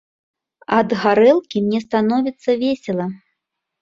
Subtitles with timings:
[0.77, 3.07] Ад гарэлкі мне становіцца весела.